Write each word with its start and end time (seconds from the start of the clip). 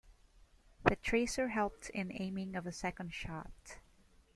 The 0.83 0.95
tracer 0.95 1.49
helped 1.49 1.91
in 1.91 2.07
the 2.07 2.19
aiming 2.19 2.55
of 2.55 2.65
a 2.65 2.71
second 2.71 3.13
shot. 3.13 3.77